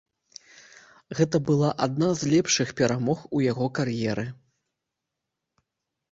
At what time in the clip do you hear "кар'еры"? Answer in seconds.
3.81-4.25